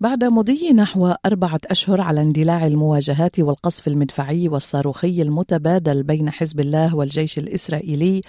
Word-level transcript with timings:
بعد 0.00 0.24
مضي 0.24 0.72
نحو 0.72 1.06
أربعة 1.26 1.60
أشهر 1.66 2.00
على 2.00 2.22
اندلاع 2.22 2.66
المواجهات 2.66 3.40
والقصف 3.40 3.88
المدفعي 3.88 4.48
والصاروخي 4.48 5.22
المتبادل 5.22 6.02
بين 6.02 6.30
حزب 6.30 6.60
الله 6.60 6.94
والجيش 6.96 7.38
الإسرائيلي 7.38 8.22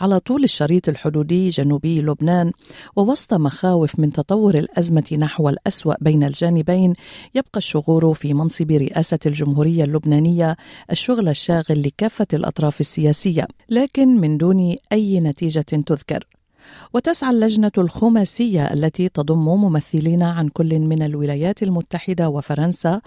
على 0.00 0.20
طول 0.20 0.44
الشريط 0.44 0.88
الحدودي 0.88 1.48
جنوبي 1.48 2.02
لبنان 2.02 2.52
ووسط 2.96 3.34
مخاوف 3.34 3.98
من 3.98 4.12
تطور 4.12 4.54
الأزمة 4.54 5.18
نحو 5.18 5.48
الأسوأ 5.48 5.94
بين 6.00 6.24
الجانبين 6.24 6.92
يبقى 7.34 7.58
الشغور 7.58 8.14
في 8.14 8.34
منصب 8.34 8.70
رئاسة 8.70 9.18
الجمهورية 9.26 9.84
اللبنانية 9.84 10.56
الشغل 10.90 11.28
الشاغل 11.28 11.82
لكافة 11.82 12.26
الأطراف 12.32 12.80
السياسية 12.80 13.46
لكن 13.68 14.08
من 14.20 14.36
دون 14.36 14.76
أي 14.92 15.20
نتيجة 15.20 15.60
تذكر. 15.60 16.26
وتسعى 16.94 17.30
اللجنة 17.30 17.72
الخماسية 17.78 18.72
التي 18.72 19.08
تضم 19.08 19.44
ممثلين 19.44 20.22
عن 20.22 20.48
كل 20.48 20.78
من 20.78 21.02
الولايات 21.02 21.62
المتحدة 21.62 22.28
وفرنسا 22.28 23.00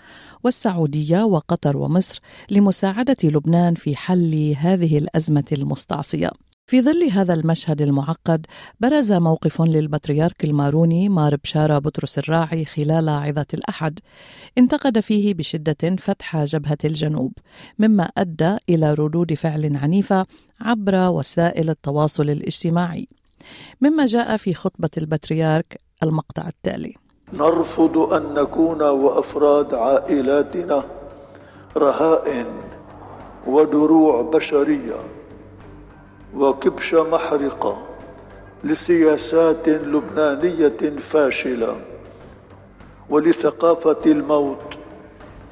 والسعودية 0.43 1.23
وقطر 1.23 1.77
ومصر 1.77 2.21
لمساعدة 2.51 3.17
لبنان 3.23 3.75
في 3.75 3.95
حل 3.95 4.55
هذه 4.57 4.97
الأزمة 4.97 5.45
المستعصية. 5.51 6.29
في 6.69 6.81
ظل 6.81 7.09
هذا 7.11 7.33
المشهد 7.33 7.81
المعقد 7.81 8.45
برز 8.79 9.11
موقف 9.11 9.61
للبطريرك 9.61 10.43
الماروني 10.43 11.09
مار 11.09 11.35
بشارة 11.35 11.79
بطرس 11.79 12.19
الراعي 12.19 12.65
خلال 12.65 13.09
عظة 13.09 13.45
الأحد 13.53 13.99
انتقد 14.57 14.99
فيه 14.99 15.33
بشدة 15.33 15.95
فتح 15.97 16.43
جبهة 16.43 16.77
الجنوب 16.85 17.33
مما 17.79 18.03
أدى 18.03 18.57
إلى 18.69 18.93
ردود 18.93 19.33
فعل 19.33 19.77
عنيفة 19.77 20.25
عبر 20.61 20.95
وسائل 20.95 21.69
التواصل 21.69 22.29
الاجتماعي 22.29 23.07
مما 23.81 24.05
جاء 24.05 24.37
في 24.37 24.53
خطبة 24.53 24.89
البطريرك 24.97 25.81
المقطع 26.03 26.47
التالي. 26.47 26.95
نرفض 27.33 27.97
أن 27.97 28.33
نكون 28.33 28.81
وأفراد 28.81 29.73
عائلاتنا 29.73 30.83
رهائن 31.77 32.45
ودروع 33.47 34.21
بشرية 34.21 34.99
وكبش 36.35 36.93
محرقة 36.93 37.85
لسياسات 38.63 39.69
لبنانية 39.69 40.99
فاشلة 40.99 41.81
ولثقافة 43.09 44.01
الموت 44.05 44.77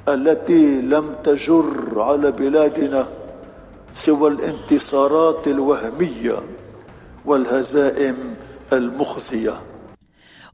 التي 0.10 0.82
لم 0.82 1.16
تجر 1.24 2.02
على 2.02 2.32
بلادنا 2.32 3.08
سوى 3.94 4.30
الانتصارات 4.30 5.48
الوهمية. 5.48 6.40
والهزائم 7.28 8.16
المخزية. 8.74 9.54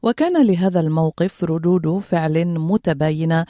وكان 0.02 0.46
لهذا 0.46 0.80
الموقف 0.80 1.44
ردود 1.44 1.98
فعل 1.98 2.44
متباينة 2.58 3.46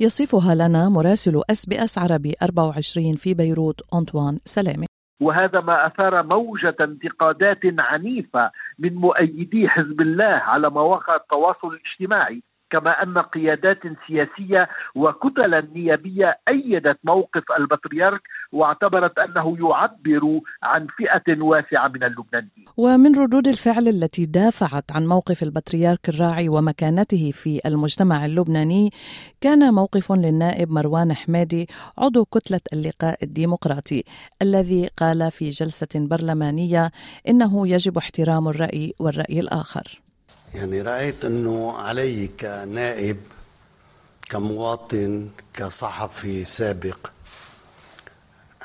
يصفها 0.00 0.54
لنا 0.54 0.88
مراسل 0.88 1.42
أس 1.50 1.66
بي 1.66 1.84
أس 1.84 1.98
عربي 1.98 2.34
24 2.42 3.14
في 3.14 3.34
بيروت. 3.34 3.80
أنطوان 3.94 4.38
سلامي. 4.44 4.86
وهذا 5.20 5.60
ما 5.60 5.86
أثار 5.86 6.22
موجة 6.22 6.76
انتقادات 6.80 7.60
عنيفة 7.78 8.50
من 8.78 8.94
مؤيدي 8.94 9.68
حزب 9.68 10.00
الله 10.00 10.24
على 10.24 10.70
مواقع 10.70 11.16
التواصل 11.16 11.68
الاجتماعي 11.68 12.42
كما 12.70 13.02
أن 13.02 13.18
قيادات 13.18 13.78
سياسية 14.06 14.68
وكتلا 14.94 15.60
نيابيه 15.74 16.38
أيدت 16.48 16.98
موقف 17.04 17.42
البطريرك 17.58 18.20
واعتبرت 18.52 19.18
أنه 19.18 19.56
يعبر 19.60 20.40
عن 20.62 20.86
فئة 20.96 21.42
واسعة 21.42 21.88
من 21.88 22.04
اللبنانيين. 22.04 22.64
ومن 22.76 23.18
ردود 23.18 23.48
الفعل 23.48 23.88
التي 23.88 24.26
دافعت 24.26 24.92
عن 24.92 25.06
موقف 25.06 25.42
البطريرك 25.42 26.08
الراعي 26.08 26.48
ومكانته 26.48 27.30
في 27.34 27.60
المجتمع 27.66 28.24
اللبناني 28.24 28.90
كان 29.40 29.74
موقف 29.74 30.12
للنائب 30.12 30.70
مروان 30.70 31.12
حمادي 31.12 31.66
عضو 31.98 32.24
كتلة 32.24 32.60
اللقاء 32.72 33.24
الديمقراطي 33.24 34.04
الذي 34.42 34.88
قال 34.96 35.30
في 35.30 35.50
جلسة 35.50 35.88
برلمانية 35.94 36.90
إنه 37.28 37.68
يجب 37.68 37.98
احترام 37.98 38.48
الرأي 38.48 38.94
والرأي 38.98 39.40
الآخر. 39.40 40.07
يعني 40.54 40.82
رأيت 40.82 41.24
أنه 41.24 41.78
علي 41.78 42.28
كنائب 42.28 43.16
كمواطن 44.28 45.30
كصحفي 45.54 46.44
سابق 46.44 47.10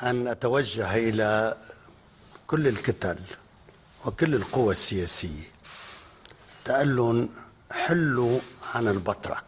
أن 0.02 0.28
أتوجه 0.28 0.96
إلى 0.96 1.56
كل 2.46 2.68
الكتل 2.68 3.18
وكل 4.04 4.34
القوى 4.34 4.72
السياسية. 4.72 5.48
تقول 6.64 7.28
حلوا 7.70 8.38
عن 8.74 8.88
البطرك. 8.88 9.44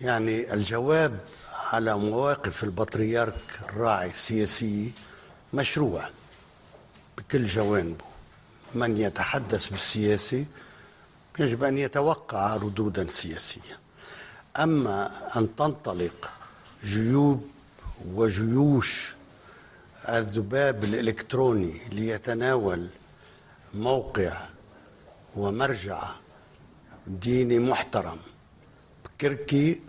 يعني 0.00 0.52
الجواب 0.52 1.20
على 1.72 1.98
مواقف 1.98 2.64
البطريرك 2.64 3.60
الراعي 3.68 4.10
السياسية 4.10 4.90
مشروع 5.54 6.08
بكل 7.18 7.46
جوانبه. 7.46 8.04
من 8.74 8.96
يتحدث 8.96 9.66
بالسياسة 9.68 10.44
يجب 11.38 11.64
أن 11.64 11.78
يتوقع 11.78 12.56
ردودا 12.56 13.06
سياسية 13.10 13.78
أما 14.56 15.10
أن 15.36 15.56
تنطلق 15.56 16.30
جيوب 16.84 17.48
وجيوش 18.14 19.14
الذباب 20.08 20.84
الإلكتروني 20.84 21.80
ليتناول 21.92 22.88
موقع 23.74 24.32
ومرجع 25.36 26.02
ديني 27.06 27.58
محترم 27.58 28.18
كركي 29.20 29.80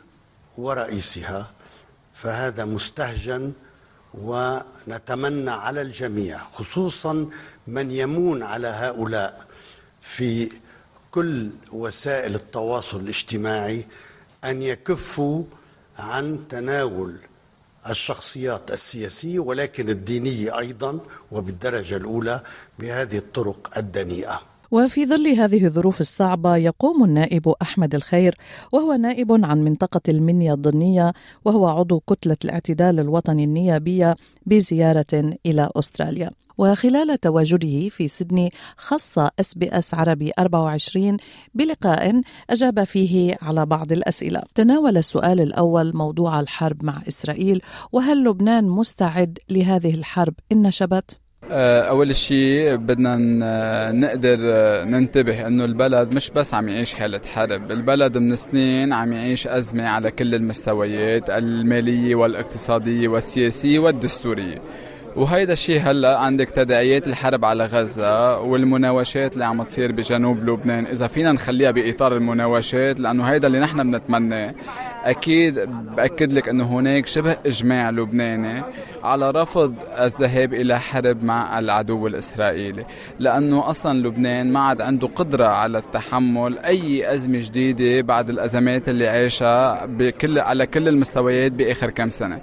ورئيسها 0.57 1.51
فهذا 2.13 2.65
مستهجن 2.65 3.53
ونتمنى 4.13 5.51
على 5.51 5.81
الجميع 5.81 6.37
خصوصا 6.37 7.29
من 7.67 7.91
يمون 7.91 8.43
على 8.43 8.67
هؤلاء 8.67 9.45
في 10.01 10.51
كل 11.13 11.49
وسائل 11.71 12.35
التواصل 12.35 12.99
الاجتماعي 12.99 13.85
أن 14.43 14.61
يكفوا 14.61 15.43
عن 15.97 16.47
تناول 16.49 17.15
الشخصيات 17.89 18.71
السياسية 18.71 19.39
ولكن 19.39 19.89
الدينية 19.89 20.59
أيضا 20.59 20.99
وبالدرجة 21.31 21.97
الأولى 21.97 22.41
بهذه 22.79 23.17
الطرق 23.17 23.77
الدنيئة. 23.77 24.41
وفي 24.73 25.05
ظل 25.05 25.27
هذه 25.27 25.65
الظروف 25.65 26.01
الصعبة 26.01 26.55
يقوم 26.55 27.03
النائب 27.03 27.53
أحمد 27.61 27.95
الخير 27.95 28.35
وهو 28.71 28.93
نائب 28.93 29.45
عن 29.45 29.63
منطقة 29.63 30.01
المنيا 30.09 30.53
الضنية 30.53 31.13
وهو 31.45 31.67
عضو 31.67 31.99
كتلة 31.99 32.37
الاعتدال 32.45 32.99
الوطني 32.99 33.43
النيابية 33.43 34.15
بزيارة 34.45 35.35
إلى 35.45 35.69
أستراليا 35.75 36.31
وخلال 36.57 37.19
تواجده 37.19 37.89
في 37.89 38.07
سيدني 38.07 38.51
خص 38.77 39.19
إس 39.19 39.57
بي 39.57 39.69
إس 39.69 39.93
عربي 39.93 40.31
24 40.39 41.17
بلقاء 41.53 42.21
أجاب 42.49 42.83
فيه 42.83 43.37
على 43.41 43.65
بعض 43.65 43.91
الأسئلة. 43.91 44.41
تناول 44.55 44.97
السؤال 44.97 45.41
الأول 45.41 45.95
موضوع 45.95 46.39
الحرب 46.39 46.85
مع 46.85 47.01
إسرائيل 47.07 47.61
وهل 47.91 48.23
لبنان 48.23 48.69
مستعد 48.69 49.39
لهذه 49.49 49.93
الحرب 49.93 50.33
إن 50.51 50.61
نشبت؟ 50.61 51.22
آه، 51.51 51.81
أول 51.81 52.15
شيء 52.15 52.75
بدنا 52.75 53.15
نقدر 53.91 54.37
آه، 54.41 54.83
ننتبه 54.83 55.47
إنه 55.47 55.65
البلد 55.65 56.15
مش 56.15 56.29
بس 56.29 56.53
عم 56.53 56.69
يعيش 56.69 56.93
حالة 56.93 57.21
حرب 57.33 57.71
البلد 57.71 58.17
من 58.17 58.35
سنين 58.35 58.93
عم 58.93 59.13
يعيش 59.13 59.47
أزمة 59.47 59.89
على 59.89 60.11
كل 60.11 60.35
المستويات 60.35 61.29
المالية 61.29 62.15
والاقتصادية 62.15 63.07
والسياسية 63.07 63.79
والدستورية. 63.79 64.61
وهيدا 65.15 65.53
الشيء 65.53 65.81
هلأ 65.81 66.19
عندك 66.19 66.49
تداعيات 66.49 67.07
الحرب 67.07 67.45
على 67.45 67.65
غزة 67.65 68.39
والمناوشات 68.39 69.33
اللي 69.33 69.45
عم 69.45 69.63
تصير 69.63 69.91
بجنوب 69.91 70.49
لبنان 70.49 70.85
إذا 70.85 71.07
فينا 71.07 71.31
نخليها 71.31 71.71
بإطار 71.71 72.17
المناوشات 72.17 72.99
لأنه 72.99 73.23
هيدا 73.23 73.47
اللي 73.47 73.59
نحن 73.59 73.91
بنتمناه. 73.91 74.53
أكيد 75.03 75.59
بأكد 75.95 76.33
لك 76.33 76.49
إنه 76.49 76.65
هناك 76.65 77.05
شبه 77.07 77.37
إجماع 77.45 77.89
لبناني 77.89 78.63
على 79.03 79.31
رفض 79.31 79.75
الذهاب 79.99 80.53
إلى 80.53 80.79
حرب 80.79 81.23
مع 81.23 81.59
العدو 81.59 82.07
الإسرائيلي 82.07 82.85
لأنه 83.19 83.69
أصلا 83.69 84.07
لبنان 84.07 84.53
ما 84.53 84.59
عاد 84.59 84.81
عنده 84.81 85.07
قدرة 85.07 85.45
على 85.45 85.77
التحمل 85.77 86.59
أي 86.59 87.13
أزمة 87.13 87.39
جديدة 87.39 88.01
بعد 88.01 88.29
الأزمات 88.29 88.89
اللي 88.89 89.07
عاشها 89.07 89.85
بكل 89.85 90.39
على 90.39 90.65
كل 90.65 90.87
المستويات 90.87 91.51
بآخر 91.51 91.89
كم 91.89 92.09
سنة. 92.09 92.39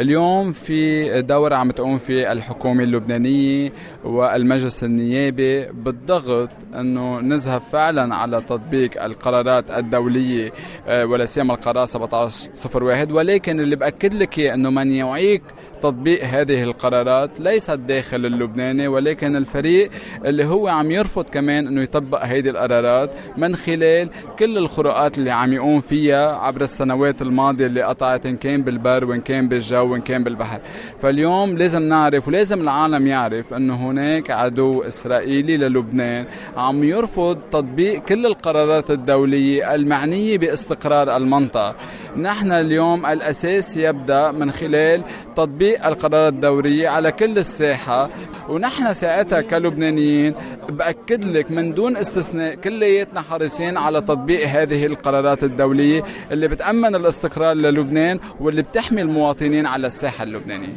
اليوم 0.00 0.52
في 0.52 1.22
دورة 1.22 1.54
عم 1.54 1.70
تقوم 1.70 1.98
في 1.98 2.32
الحكومة 2.32 2.82
اللبنانية 2.82 3.72
والمجلس 4.04 4.84
النيابي 4.84 5.66
بالضغط 5.66 6.48
إنه 6.74 7.20
نذهب 7.20 7.60
فعلا 7.60 8.14
على 8.14 8.40
تطبيق 8.40 9.02
القرارات 9.04 9.70
الدولية 9.70 10.52
آه، 10.88 11.04
ولا 11.06 11.24
سيما 11.26 11.54
القرار 11.54 11.84
1701 12.04 13.12
ولكن 13.12 13.60
اللي 13.60 13.76
بأكد 13.76 14.14
لك 14.14 14.40
إنه 14.40 14.70
من 14.70 14.92
يعيق 14.92 15.42
تطبيق 15.82 16.24
هذه 16.24 16.62
القرارات 16.62 17.40
ليس 17.40 17.70
الداخل 17.70 18.26
اللبناني 18.26 18.88
ولكن 18.88 19.36
الفريق 19.36 19.90
اللي 20.24 20.44
هو 20.44 20.68
عم 20.68 20.90
يرفض 20.90 21.24
كمان 21.24 21.66
إنه 21.66 21.82
يطبق 21.82 22.24
هذه 22.24 22.48
القرارات 22.48 23.10
من 23.36 23.56
خلال 23.56 24.10
كل 24.38 24.58
الخروقات 24.58 25.18
اللي 25.18 25.30
عم 25.30 25.52
يقوم 25.52 25.80
فيها 25.80 26.36
عبر 26.36 26.60
السنوات 26.62 27.22
الماضية 27.22 27.66
اللي 27.66 27.82
قطعت 27.82 28.26
إن 28.26 28.36
كان 28.36 28.62
بالبر 28.62 29.04
وإن 29.04 29.20
كان 29.20 29.48
بالجو 29.48 29.92
وإن 29.92 30.00
كان 30.00 30.24
بالبحر. 30.24 30.60
فاليوم 31.02 31.58
لازم 31.58 31.82
نعرف 31.82 32.28
ولازم 32.28 32.60
العالم 32.60 33.06
يعرف 33.06 33.54
إنه 33.54 33.74
هناك 33.90 34.30
عدو 34.30 34.82
إسرائيلي 34.82 35.56
للبنان 35.56 36.26
عم 36.56 36.84
يرفض 36.84 37.38
تطبيق 37.50 38.04
كل 38.04 38.26
القرارات 38.26 38.90
الدولية 38.90 39.74
المعنية 39.74 40.38
باستقرار 40.38 41.16
المنطقة. 41.16 41.74
نحن 42.16 42.52
اليوم 42.52 43.06
الأساس 43.06 43.76
يبدأ 43.76 44.30
من 44.30 44.50
خلال 44.50 45.04
تطبيق 45.36 45.67
القرارات 45.76 46.32
الدورية 46.32 46.88
على 46.88 47.12
كل 47.12 47.38
الساحة 47.38 48.10
ونحن 48.48 48.92
ساعتها 48.92 49.40
كلبنانيين 49.40 50.34
بأكد 50.68 51.24
لك 51.24 51.50
من 51.50 51.74
دون 51.74 51.96
استثناء 51.96 52.54
كلياتنا 52.54 53.20
حريصين 53.20 53.76
على 53.76 54.00
تطبيق 54.00 54.48
هذه 54.48 54.86
القرارات 54.86 55.44
الدولية 55.44 56.02
اللي 56.30 56.48
بتأمن 56.48 56.94
الاستقرار 56.94 57.54
للبنان 57.54 58.20
واللي 58.40 58.62
بتحمي 58.62 59.02
المواطنين 59.02 59.66
على 59.66 59.86
الساحة 59.86 60.24
اللبنانية. 60.24 60.74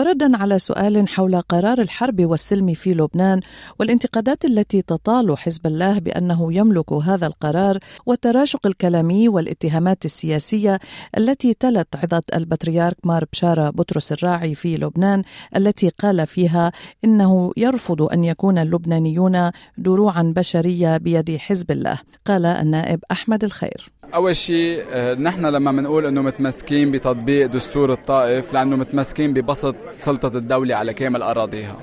وردا 0.00 0.36
على 0.36 0.58
سؤال 0.58 1.08
حول 1.08 1.40
قرار 1.40 1.80
الحرب 1.80 2.24
والسلم 2.24 2.74
في 2.74 2.94
لبنان 2.94 3.40
والانتقادات 3.78 4.44
التي 4.44 4.82
تطال 4.82 5.38
حزب 5.38 5.66
الله 5.66 5.98
بأنه 5.98 6.54
يملك 6.54 6.92
هذا 6.92 7.26
القرار 7.26 7.78
والتراشق 8.06 8.66
الكلامي 8.66 9.28
والاتهامات 9.28 10.04
السياسية 10.04 10.78
التي 11.18 11.54
تلت 11.54 11.96
عظه 11.96 12.22
البطريرك 12.34 12.96
مار 13.04 13.24
بشاره 13.32 13.70
بطرس 13.70 14.12
الراعي 14.12 14.54
في 14.54 14.76
لبنان 14.76 15.22
التي 15.56 15.88
قال 15.88 16.26
فيها 16.26 16.72
إنه 17.04 17.52
يرفض 17.56 18.02
أن 18.02 18.24
يكون 18.24 18.58
اللبنانيون 18.58 19.50
دروعا 19.78 20.32
بشرية 20.36 20.96
بيد 20.96 21.36
حزب 21.36 21.70
الله. 21.70 21.98
قال 22.24 22.46
النائب 22.46 23.00
أحمد 23.10 23.44
الخير. 23.44 23.92
أول 24.14 24.36
شيء 24.36 24.84
آه، 24.90 25.14
نحن 25.14 25.46
لما 25.46 25.72
بنقول 25.72 26.06
إنه 26.06 26.22
متمسكين 26.22 26.90
بتطبيق 26.90 27.46
دستور 27.46 27.92
الطائف 27.92 28.52
لأنه 28.52 28.76
متمسكين 28.76 29.32
ببسط 29.34 29.74
سلطة 29.90 30.38
الدولة 30.38 30.76
على 30.76 30.94
كامل 30.94 31.22
أراضيها. 31.22 31.76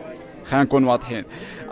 خلينا 0.46 0.64
نكون 0.64 0.84
واضحين. 0.84 1.24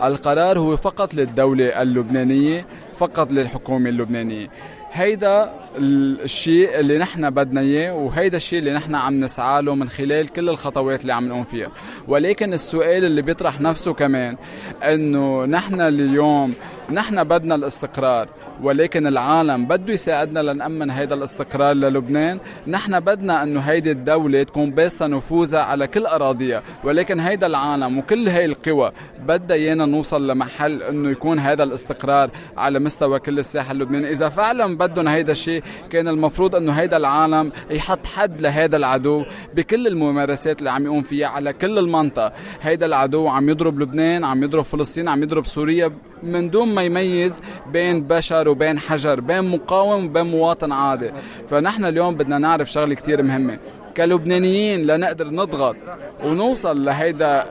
القرار 0.02 0.58
هو 0.58 0.76
فقط 0.76 1.14
للدولة 1.14 1.82
اللبنانية 1.82 2.66
فقط 2.96 3.32
للحكومة 3.32 3.88
اللبنانية. 3.88 4.48
هيدا 4.92 5.54
الشيء 5.78 6.80
اللي 6.80 6.98
نحن 6.98 7.30
بدنا 7.30 7.60
إياه 7.60 7.94
وهيدا 7.94 8.36
الشيء 8.36 8.58
اللي 8.58 8.72
نحن 8.72 8.94
عم 8.94 9.20
نسعى 9.20 9.62
له 9.62 9.74
من 9.74 9.88
خلال 9.88 10.28
كل 10.28 10.48
الخطوات 10.48 11.02
اللي 11.02 11.12
عم 11.12 11.28
نقوم 11.28 11.44
فيها. 11.44 11.70
ولكن 12.08 12.52
السؤال 12.52 13.04
اللي 13.04 13.22
بيطرح 13.22 13.60
نفسه 13.60 13.92
كمان 13.92 14.36
إنه 14.82 15.44
نحن 15.44 15.80
اليوم 15.80 16.54
نحن 16.92 17.24
بدنا 17.24 17.54
الاستقرار. 17.54 18.28
ولكن 18.62 19.06
العالم 19.06 19.66
بده 19.66 19.92
يساعدنا 19.92 20.40
لنأمن 20.40 20.90
هيدا 20.90 21.14
الاستقرار 21.14 21.74
للبنان. 21.74 22.38
نحن 22.66 23.00
بدنا 23.00 23.42
انه 23.42 23.60
هيدي 23.60 23.90
الدولة 23.90 24.42
تكون 24.42 24.70
باسطة 24.70 25.06
نفوذها 25.06 25.60
على 25.60 25.86
كل 25.86 26.06
أراضيها. 26.06 26.62
ولكن 26.84 27.20
هيدا 27.20 27.46
العالم 27.46 27.98
وكل 27.98 28.28
هاي 28.28 28.44
القوى 28.44 28.92
بدها 29.26 29.56
إيانا 29.56 29.86
نوصل 29.86 30.26
لمحل 30.30 30.82
إنه 30.82 31.10
يكون 31.10 31.38
هذا 31.38 31.62
الاستقرار 31.62 32.30
على 32.56 32.78
مستوى 32.78 33.18
كل 33.18 33.38
الساحة 33.38 33.72
اللبنانية. 33.72 34.10
إذا 34.10 34.28
فعلا 34.28 34.76
بدهم 34.76 35.08
هيدا 35.08 35.32
الشيء 35.32 35.62
كان 35.90 36.08
المفروض 36.08 36.54
إنه 36.54 36.72
هيدا 36.72 36.96
العالم 36.96 37.52
يحط 37.70 38.06
حد 38.06 38.40
لهذا 38.40 38.76
العدو 38.76 39.24
بكل 39.54 39.86
الممارسات 39.86 40.58
اللي 40.58 40.70
عم 40.70 40.84
يقوم 40.84 41.02
فيها 41.02 41.26
على 41.28 41.52
كل 41.52 41.78
المنطقة. 41.78 42.32
هيدا 42.62 42.86
العدو 42.86 43.28
عم 43.28 43.48
يضرب 43.48 43.80
لبنان 43.80 44.24
عم 44.24 44.42
يضرب 44.42 44.64
فلسطين 44.64 45.08
عم 45.08 45.22
يضرب 45.22 45.46
سوريا 45.46 45.92
من 46.22 46.50
دون 46.50 46.74
ما 46.74 46.82
يميز 46.82 47.42
بين 47.72 48.06
بشر 48.06 48.48
وبين 48.48 48.78
حجر 48.78 49.20
بين 49.20 49.44
مقاوم 49.44 50.04
وبين 50.04 50.26
مواطن 50.26 50.72
عادي. 50.72 51.10
فنحن 51.48 51.84
اليوم 51.84 52.14
بدنا 52.14 52.38
نعرف 52.38 52.72
شغلة 52.72 52.94
كتير 52.94 53.22
مهمة. 53.22 53.58
كلبنانيين 53.96 54.86
لنقدر 54.86 55.30
نضغط 55.30 55.76
ونوصل 56.24 56.84
لهيدا 56.84 57.44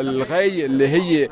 الغي 0.00 0.64
اللي 0.64 0.88
هي 0.88 1.28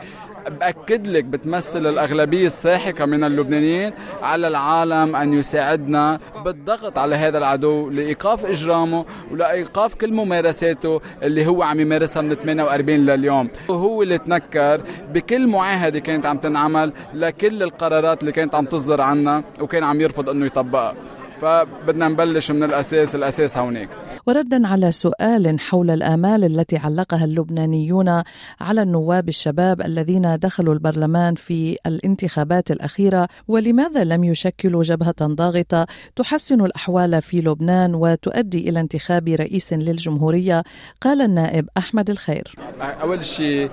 بأكد 0.48 1.06
لك 1.08 1.24
بتمثل 1.24 1.86
الأغلبية 1.86 2.46
الساحقة 2.46 3.04
من 3.04 3.24
اللبنانيين 3.24 3.92
على 4.22 4.48
العالم 4.48 5.16
أن 5.16 5.34
يساعدنا 5.34 6.18
بالضغط 6.44 6.98
على 6.98 7.14
هذا 7.16 7.38
العدو 7.38 7.90
لإيقاف 7.90 8.46
إجرامه 8.46 9.04
ولإيقاف 9.32 9.94
كل 9.94 10.12
ممارساته 10.12 11.00
اللي 11.22 11.46
هو 11.46 11.62
عم 11.62 11.80
يمارسها 11.80 12.22
من 12.22 12.34
48 12.34 12.98
لليوم. 13.06 13.48
وهو 13.68 14.02
اللي 14.02 14.18
تنكر 14.18 14.80
بكل 15.14 15.46
معاهدة 15.46 15.98
كانت 15.98 16.26
عم 16.26 16.38
تنعمل 16.38 16.92
لكل 17.14 17.62
القرارات 17.62 18.20
اللي 18.20 18.32
كانت 18.32 18.54
عم 18.54 18.64
تصدر 18.64 19.00
عنا 19.00 19.44
وكان 19.60 19.84
عم 19.84 20.00
يرفض 20.00 20.28
إنه 20.28 20.46
يطبقها. 20.46 20.94
فبدنا 21.40 22.08
نبلش 22.08 22.50
من 22.50 22.62
الأساس 22.62 23.14
الأساس 23.14 23.56
هونيك. 23.58 23.88
وردا 24.26 24.66
على 24.66 24.92
سؤال 24.92 25.60
حول 25.60 25.90
الآمال 25.90 26.44
التي 26.44 26.76
علقها 26.76 27.24
اللبنانيون 27.24 28.22
على 28.60 28.82
النواب 28.82 29.28
الشباب 29.28 29.80
الذين 29.80 30.38
دخلوا 30.38 30.74
البرلمان 30.74 31.34
في 31.34 31.76
الانتخابات 31.86 32.70
الأخيرة 32.70 33.28
ولماذا 33.48 34.04
لم 34.04 34.24
يشكلوا 34.24 34.82
جبهة 34.82 35.14
ضاغطة 35.22 35.86
تحسن 36.16 36.60
الأحوال 36.60 37.22
في 37.22 37.40
لبنان 37.40 37.94
وتؤدي 37.94 38.68
إلى 38.68 38.80
انتخاب 38.80 39.28
رئيس 39.28 39.72
للجمهورية؟ 39.72 40.62
قال 41.00 41.22
النائب 41.22 41.68
أحمد 41.78 42.10
الخير. 42.10 42.54
أول 42.80 43.24
شيء 43.24 43.70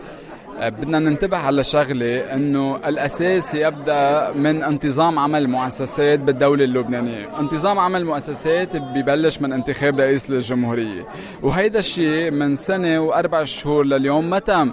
بدنا 0.59 0.99
ننتبه 0.99 1.37
على 1.37 1.63
شغلة 1.63 2.33
أنه 2.33 2.79
الأساس 2.87 3.55
يبدأ 3.55 4.31
من 4.35 4.63
انتظام 4.63 5.19
عمل 5.19 5.41
المؤسسات 5.41 6.19
بالدولة 6.19 6.63
اللبنانية. 6.63 7.39
انتظام 7.39 7.79
عمل 7.79 8.01
المؤسسات 8.01 8.75
ببلش 8.75 9.41
من 9.41 9.53
انتخاب 9.53 9.99
رئيس 9.99 10.29
للجمهورية. 10.29 11.07
وهيدا 11.41 11.79
الشيء 11.79 12.31
من 12.31 12.55
سنة 12.55 13.00
وأربع 13.00 13.43
شهور 13.43 13.85
لليوم 13.85 14.29
ما 14.29 14.39
تم. 14.39 14.71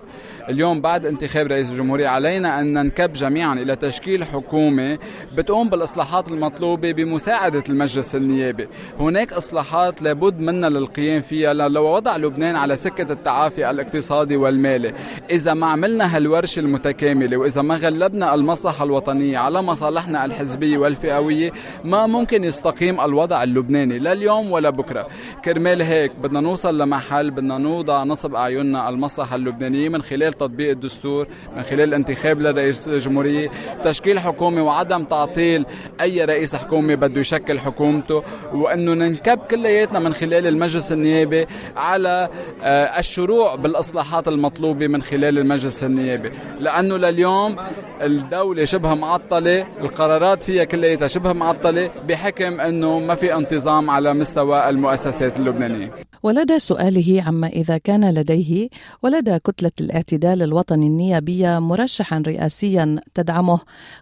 اليوم 0.48 0.80
بعد 0.80 1.06
انتخاب 1.06 1.46
رئيس 1.46 1.70
الجمهورية 1.70 2.08
علينا 2.08 2.60
أن 2.60 2.74
ننكب 2.74 3.12
جميعا 3.12 3.54
إلى 3.54 3.76
تشكيل 3.76 4.24
حكومة 4.24 4.98
بتقوم 5.36 5.68
بالإصلاحات 5.68 6.28
المطلوبة 6.28 6.92
بمساعدة 6.92 7.64
المجلس 7.68 8.16
النيابي. 8.16 8.68
هناك 9.00 9.32
إصلاحات 9.32 10.02
لابد 10.02 10.40
منا 10.40 10.66
للقيام 10.66 11.20
فيها 11.20 11.54
لو 11.54 11.84
وضع 11.84 12.16
لبنان 12.16 12.56
على 12.56 12.76
سكة 12.76 13.12
التعافي 13.12 13.70
الاقتصادي 13.70 14.36
والمالي. 14.36 14.94
إذا 15.30 15.54
ما 15.54 15.71
عملنا 15.72 16.16
هالورشة 16.16 16.60
المتكاملة 16.60 17.36
وإذا 17.36 17.62
ما 17.62 17.76
غلبنا 17.76 18.34
المصلحة 18.34 18.84
الوطنية 18.84 19.38
على 19.38 19.62
مصالحنا 19.62 20.24
الحزبية 20.24 20.78
والفئوية 20.78 21.52
ما 21.84 22.06
ممكن 22.06 22.44
يستقيم 22.44 23.00
الوضع 23.00 23.42
اللبناني 23.42 23.98
لا 23.98 24.12
اليوم 24.12 24.52
ولا 24.52 24.70
بكرة. 24.70 25.06
كرمال 25.44 25.82
هيك 25.82 26.12
بدنا 26.22 26.40
نوصل 26.40 26.78
لمحل 26.78 27.30
بدنا 27.30 27.58
نوضع 27.58 28.04
نصب 28.04 28.34
أعيننا 28.34 28.88
المصلحة 28.88 29.36
اللبنانية 29.36 29.88
من 29.88 30.02
خلال 30.02 30.32
تطبيق 30.32 30.70
الدستور 30.70 31.26
من 31.56 31.62
خلال 31.62 31.80
الانتخاب 31.80 32.40
لرئيس 32.40 32.88
الجمهورية 32.88 33.50
تشكيل 33.84 34.18
حكومة 34.18 34.62
وعدم 34.62 35.04
تعطيل 35.04 35.66
أي 36.00 36.24
رئيس 36.24 36.56
حكومة 36.56 36.94
بده 36.94 37.20
يشكل 37.20 37.58
حكومته 37.60 38.22
وأنه 38.54 38.94
ننكب 38.94 39.38
كلياتنا 39.38 39.98
من 39.98 40.14
خلال 40.14 40.46
المجلس 40.46 40.92
النيابي 40.92 41.46
على 41.76 42.28
آه، 42.62 42.98
الشروع 42.98 43.54
بالإصلاحات 43.54 44.28
المطلوبة 44.28 44.86
من 44.86 45.02
خلال 45.02 45.38
المجلس 45.38 45.61
النيابي 45.82 46.30
لأنه 46.60 46.96
لليوم 46.96 47.56
الدولة 48.02 48.64
شبه 48.64 48.94
معطلة 48.94 49.66
القرارات 49.80 50.42
فيها 50.42 50.64
كلياتها 50.64 51.08
شبه 51.08 51.32
معطلة 51.32 51.90
بحكم 52.08 52.60
أنه 52.60 52.98
ما 52.98 53.14
في 53.14 53.34
انتظام 53.34 53.90
على 53.90 54.14
مستوى 54.14 54.68
المؤسسات 54.68 55.36
اللبنانية. 55.36 55.90
ولدى 56.22 56.58
سؤاله 56.58 57.22
عما 57.26 57.46
إذا 57.46 57.78
كان 57.78 58.14
لديه 58.14 58.68
ولدى 59.02 59.38
كتلة 59.38 59.70
الاعتدال 59.80 60.42
الوطني 60.42 60.86
النيابية 60.86 61.58
مرشحا 61.58 62.22
رئاسيا 62.26 62.96
تدعمه. 63.14 63.60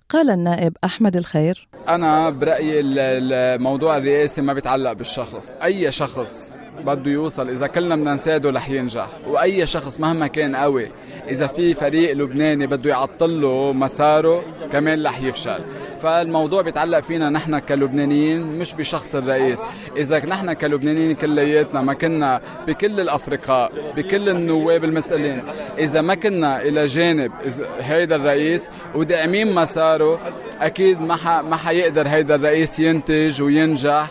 قال 0.08 0.30
النائب 0.30 0.76
أحمد 0.84 1.16
الخير 1.16 1.68
أنا 1.88 2.30
برأيي 2.30 2.80
الموضوع 2.80 3.96
الرئاسي 3.96 4.42
ما 4.42 4.52
بيتعلق 4.52 4.92
بالشخص. 4.92 5.50
أي 5.50 5.92
شخص 5.92 6.54
بده 6.86 7.10
يوصل. 7.10 7.48
إذا 7.48 7.66
كلنا 7.66 7.96
بدنا 7.96 8.14
نساعده 8.14 8.50
رح 8.50 8.70
ينجح. 8.70 9.08
وأي 9.26 9.66
شخص 9.66 10.00
مهما 10.00 10.26
كان 10.26 10.56
قوي 10.56 10.90
إذا 11.28 11.46
في 11.46 11.74
فريق 11.74 12.12
لبناني 12.12 12.66
بده 12.66 12.90
يعطل 12.90 13.40
له 13.40 13.72
مساره 13.72 14.42
كمان 14.72 15.06
رح 15.06 15.20
يفشل. 15.22 15.60
فالموضوع 16.02 16.62
بيتعلق 16.62 17.00
فينا 17.00 17.30
نحن 17.30 17.58
كلبنانيين 17.58 18.58
مش 18.58 18.74
بشخص 18.74 19.14
الرئيس. 19.14 19.62
إذا 19.96 20.26
نحن 20.26 20.52
كلبنانيين 20.52 21.14
كلياتنا 21.14 21.80
ما 21.82 21.94
كنا 21.94 22.40
بكل 22.66 23.00
الافرقاء 23.00 23.72
بكل 23.96 24.28
النواب 24.28 24.84
المسؤولين 24.84 25.42
إذا 25.78 26.00
ما 26.00 26.14
كنا 26.14 26.62
إلى 26.62 26.84
جانب 26.84 27.32
هيدا 27.80 28.16
الرئيس 28.16 28.70
وداعمين 28.94 29.54
مساره 29.54 30.18
أكيد 30.60 31.00
ما 31.00 31.42
ما 31.42 31.56
حيقدر 31.56 32.08
هيدا 32.08 32.34
الرئيس 32.34 32.78
ينتج 32.78 33.42
وينجح. 33.42 34.10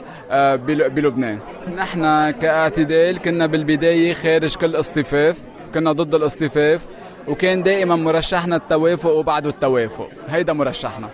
بلبنان. 0.90 1.40
نحن 1.78 2.32
كاعتدال 2.32 3.20
كنا 3.20 3.46
بالبداية 3.46 4.14
خارج 4.14 4.56
كل 4.56 4.76
اصطفاف 4.76 5.38
كنا 5.74 5.92
ضد 5.92 6.16
الاصطفاف 6.16 6.86
وكان 7.28 7.64
دائما 7.64 7.96
مرشحنا 7.96 8.56
التوافق 8.56 9.12
وبعده 9.12 9.50
التوافق. 9.50 10.10
هيدا 10.30 10.54
مرشحنا. 10.54 11.10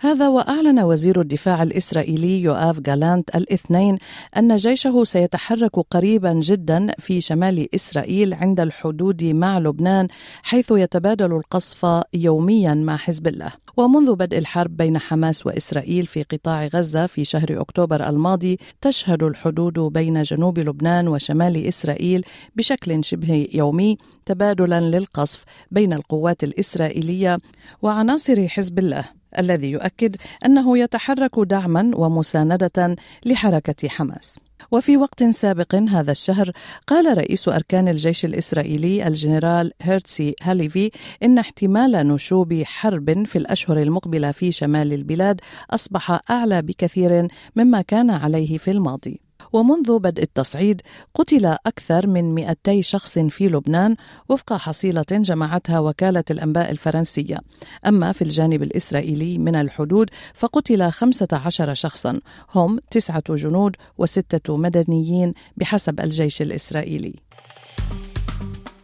هذا 0.00 0.28
وأعلن 0.28 0.78
وزير 0.80 1.20
الدفاع 1.20 1.62
الإسرائيلي 1.62 2.42
يؤاف 2.42 2.80
جالانت 2.80 3.36
الاثنين 3.36 3.98
أن 4.36 4.56
جيشه 4.56 5.04
سيتحرك 5.04 5.76
قريبا 5.90 6.32
جدا 6.32 6.86
في 6.98 7.20
شمال 7.20 7.74
إسرائيل 7.74 8.34
عند 8.34 8.60
الحدود 8.60 9.24
مع 9.24 9.58
لبنان 9.58 10.08
حيث 10.42 10.70
يتبادل 10.70 11.32
القصف 11.32 12.02
يوميا 12.14 12.74
مع 12.74 12.96
حزب 12.96 13.26
الله. 13.26 13.52
ومنذ 13.76 14.14
بدء 14.14 14.38
الحرب 14.38 14.76
بين 14.76 14.98
حماس 14.98 15.46
وإسرائيل 15.46 16.06
في 16.06 16.22
قطاع 16.22 16.66
غزة 16.66 17.06
في 17.06 17.24
شهر 17.24 17.60
أكتوبر 17.60 18.08
الماضي 18.08 18.58
تشهد 18.80 19.22
الحدود 19.22 19.78
بين 19.78 20.22
جنوب 20.22 20.58
لبنان 20.58 21.08
وشمال 21.08 21.66
إسرائيل 21.66 22.24
بشكل 22.56 23.04
شبه 23.04 23.48
يومي 23.54 23.98
تبادلا 24.26 24.80
للقصف 24.80 25.44
بين 25.70 25.92
القوات 25.92 26.44
الإسرائيلية 26.44 27.38
وعناصر 27.82 28.48
حزب 28.48 28.78
الله. 28.78 29.17
الذي 29.38 29.70
يؤكد 29.70 30.16
أنه 30.46 30.78
يتحرك 30.78 31.38
دعما 31.38 31.90
ومساندة 31.94 32.96
لحركة 33.26 33.88
حماس. 33.88 34.38
وفي 34.70 34.96
وقت 34.96 35.24
سابق 35.24 35.74
هذا 35.74 36.12
الشهر 36.12 36.50
قال 36.86 37.18
رئيس 37.18 37.48
أركان 37.48 37.88
الجيش 37.88 38.24
الإسرائيلي 38.24 39.06
الجنرال 39.06 39.72
هيرتسي 39.82 40.34
هاليفي 40.42 40.90
إن 41.22 41.38
احتمال 41.38 41.92
نشوب 41.92 42.62
حرب 42.62 43.26
في 43.26 43.38
الأشهر 43.38 43.82
المقبلة 43.82 44.32
في 44.32 44.52
شمال 44.52 44.92
البلاد 44.92 45.40
أصبح 45.70 46.20
أعلى 46.30 46.62
بكثير 46.62 47.28
مما 47.56 47.82
كان 47.82 48.10
عليه 48.10 48.58
في 48.58 48.70
الماضي. 48.70 49.27
ومنذ 49.52 49.98
بدء 49.98 50.22
التصعيد 50.22 50.82
قتل 51.14 51.46
أكثر 51.46 52.06
من 52.06 52.34
200 52.34 52.80
شخص 52.80 53.18
في 53.18 53.48
لبنان 53.48 53.96
وفق 54.28 54.52
حصيلة 54.52 55.04
جمعتها 55.10 55.78
وكالة 55.80 56.24
الأنباء 56.30 56.70
الفرنسية. 56.70 57.38
أما 57.86 58.12
في 58.12 58.22
الجانب 58.22 58.62
الإسرائيلي 58.62 59.38
من 59.38 59.56
الحدود 59.56 60.10
فقتل 60.34 60.90
15 60.90 61.74
شخصا. 61.74 62.20
هم 62.54 62.78
تسعة 62.90 63.22
جنود 63.28 63.76
وستة 63.98 64.56
مدنيين 64.56 65.32
بحسب 65.56 66.00
الجيش 66.00 66.42
الإسرائيلي. 66.42 67.14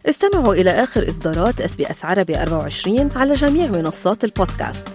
استمعوا 0.09 0.55
إلى 0.55 0.71
آخر 0.71 1.09
إصدارات 1.11 1.61
اس 1.61 1.77
بي 1.77 1.91
اس 1.91 2.05
عربي 2.05 2.43
24 2.43 3.11
على 3.17 3.35
جميع 3.35 3.67
منصات 3.67 4.25
البودكاست. 4.25 4.89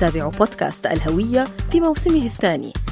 تابعوا 0.00 0.30
بودكاست 0.30 0.86
الهوية 0.86 1.44
في 1.70 1.80
موسمه 1.80 2.26
الثاني. 2.26 2.72